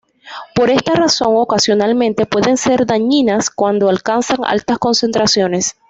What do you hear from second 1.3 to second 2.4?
ocasionalmente